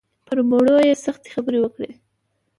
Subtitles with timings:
[0.25, 1.91] پر مړو یې سختې خبرې وکړې.